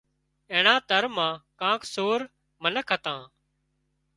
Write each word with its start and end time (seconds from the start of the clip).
اينڻا 0.51 0.73
تۯ 0.89 1.01
مان 1.15 1.33
ڪانڪ 1.59 1.81
سور 1.93 2.19
منک 2.61 2.87
هتان 2.93 3.19